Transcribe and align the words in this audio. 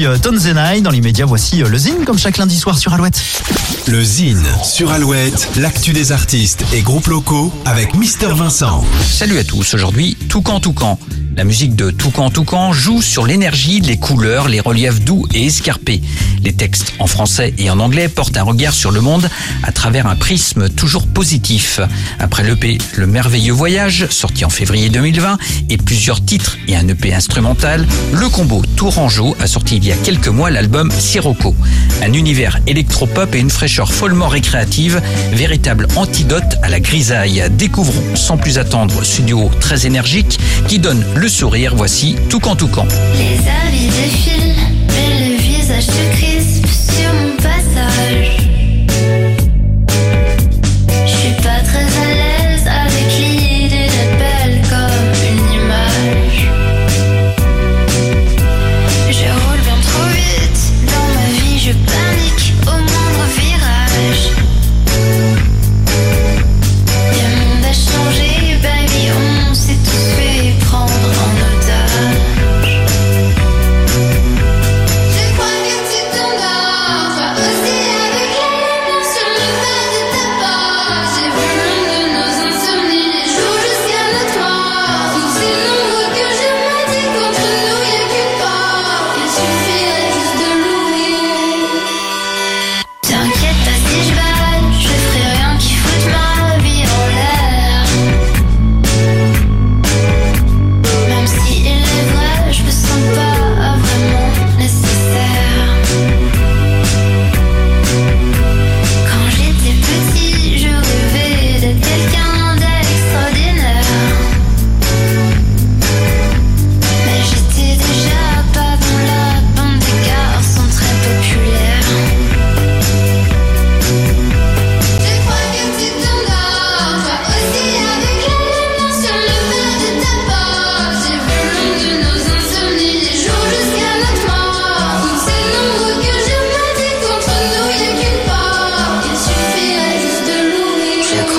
aujourd'hui 0.00 0.06
euh, 0.06 0.18
Tonzenai. 0.18 0.80
Dans 0.80 0.90
l'immédiat, 0.90 1.26
voici 1.26 1.62
euh, 1.62 1.68
le 1.68 1.78
Zine, 1.78 2.04
comme 2.04 2.18
chaque 2.18 2.38
lundi 2.38 2.56
soir 2.56 2.78
sur 2.78 2.92
Alouette. 2.92 3.22
Le 3.86 4.02
Zine 4.02 4.46
sur 4.62 4.90
Alouette, 4.90 5.48
l'actu 5.56 5.92
des 5.92 6.12
artistes 6.12 6.64
et 6.72 6.82
groupes 6.82 7.06
locaux 7.06 7.52
avec 7.64 7.94
Mister 7.94 8.28
Vincent. 8.34 8.84
Salut 9.02 9.38
à 9.38 9.44
tous, 9.44 9.74
aujourd'hui 9.74 10.16
Toucan 10.28 10.60
Toucan. 10.60 10.98
La 11.40 11.44
musique 11.44 11.74
de 11.74 11.90
Toucan 11.90 12.28
Toucan 12.28 12.74
joue 12.74 13.00
sur 13.00 13.24
l'énergie, 13.24 13.80
les 13.80 13.96
couleurs, 13.96 14.46
les 14.46 14.60
reliefs 14.60 15.00
doux 15.00 15.24
et 15.32 15.46
escarpés. 15.46 16.02
Les 16.44 16.52
textes 16.52 16.92
en 16.98 17.06
français 17.06 17.54
et 17.56 17.70
en 17.70 17.80
anglais 17.80 18.08
portent 18.08 18.36
un 18.36 18.42
regard 18.42 18.74
sur 18.74 18.90
le 18.90 19.00
monde 19.00 19.26
à 19.62 19.72
travers 19.72 20.06
un 20.06 20.16
prisme 20.16 20.68
toujours 20.68 21.06
positif. 21.06 21.80
Après 22.18 22.42
l'EP 22.42 22.76
Le 22.94 23.06
Merveilleux 23.06 23.54
Voyage, 23.54 24.06
sorti 24.10 24.44
en 24.44 24.50
février 24.50 24.90
2020, 24.90 25.38
et 25.70 25.78
plusieurs 25.78 26.22
titres 26.22 26.58
et 26.68 26.76
un 26.76 26.86
EP 26.88 27.14
instrumental, 27.14 27.86
le 28.12 28.28
combo 28.28 28.62
Tourangeau 28.76 29.34
a 29.40 29.46
sorti 29.46 29.76
il 29.76 29.86
y 29.86 29.92
a 29.92 29.96
quelques 29.96 30.28
mois 30.28 30.50
l'album 30.50 30.90
Sirocco. 30.90 31.56
Un 32.02 32.12
univers 32.12 32.58
électropop 32.66 33.34
et 33.34 33.38
une 33.38 33.50
fraîcheur 33.50 33.92
follement 33.92 34.28
récréative, 34.28 35.00
véritable 35.32 35.88
antidote 35.96 36.58
à 36.62 36.68
la 36.68 36.80
grisaille. 36.80 37.42
Découvrons 37.52 38.14
sans 38.14 38.36
plus 38.36 38.58
attendre 38.58 39.04
ce 39.04 39.22
duo 39.22 39.50
très 39.58 39.86
énergique 39.86 40.38
qui 40.68 40.78
donne 40.78 41.02
le 41.14 41.29
sourire. 41.30 41.74
Voici 41.76 42.16
Toucan 42.28 42.56
Toucan. 42.56 42.86
Les 43.16 43.38
habits 43.48 43.86
défilent, 43.86 44.54
mais 44.88 45.28
le 45.28 45.36
visage 45.36 45.84
se 45.84 46.16
crispe 46.16 46.39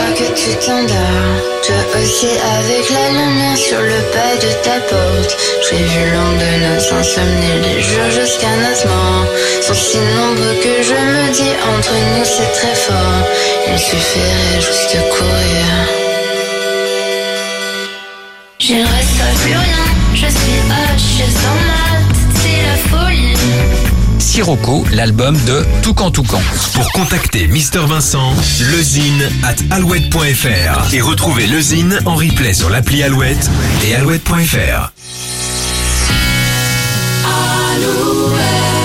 Je 0.00 0.14
que 0.14 0.28
tu 0.34 0.50
t'endors, 0.64 1.36
toi 1.64 2.00
aussi 2.00 2.28
avec 2.58 2.90
la 2.90 3.06
lumière 3.10 3.56
sur 3.56 3.80
le 3.80 4.00
pas 4.12 4.34
de 4.44 4.50
ta 4.64 4.78
porte. 4.88 5.36
J'ai 5.68 5.76
vu 5.76 6.10
l'ombre 6.12 6.38
de 6.38 6.52
nos 6.64 6.80
insomnies, 7.00 7.60
les 7.62 7.80
jours 7.82 8.10
jusqu'à 8.10 8.54
notre 8.62 8.88
mort. 8.88 9.26
Sont 9.62 9.74
si 9.74 9.98
nombreux 9.98 10.56
que 10.62 10.82
je 10.82 10.94
me 10.94 11.32
dis 11.32 11.54
entre 11.74 11.92
nous 11.92 12.24
c'est 12.24 12.52
très 12.58 12.74
fort. 12.74 13.22
Il 13.72 13.78
suffirait 13.78 14.60
juste 14.60 14.94
de 14.94 15.00
courir. 15.14 15.66
Je 18.58 18.74
ne 18.74 18.82
reçois 18.82 19.32
plus 19.42 19.52
rien, 19.52 19.86
je 20.14 20.26
suis 20.38 20.60
H 20.68 21.24
dans 21.44 21.60
ma 21.68 21.84
tête, 21.98 22.20
c'est 22.42 22.62
la 22.66 22.76
folie. 22.90 23.39
Sirocco, 24.30 24.84
l'album 24.92 25.36
de 25.44 25.66
Toucan 25.82 26.12
Toucan. 26.12 26.40
Pour 26.74 26.92
contacter 26.92 27.48
Mister 27.48 27.80
Vincent, 27.80 28.32
lezine 28.70 29.28
at 29.42 29.56
alouette.fr 29.74 30.94
et 30.94 31.00
retrouver 31.00 31.48
le 31.48 31.60
Zine 31.60 31.98
en 32.06 32.14
replay 32.14 32.54
sur 32.54 32.70
l'appli 32.70 33.02
Alouette 33.02 33.50
et 33.84 33.96
alouette.fr. 33.96 34.92
Alouette. 37.24 38.79